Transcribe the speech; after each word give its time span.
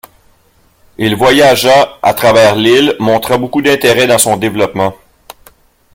Il 0.97 1.15
voyagea 1.15 1.99
à 2.01 2.15
travers 2.15 2.55
l'île, 2.55 2.95
montra 2.97 3.37
beaucoup 3.37 3.61
d'intérêt 3.61 4.07
dans 4.07 4.17
son 4.17 4.35
développement. 4.35 4.95